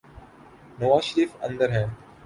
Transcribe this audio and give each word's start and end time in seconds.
نوازشریف 0.79 1.29
اندر 1.41 1.69
ہیں۔ 1.71 1.87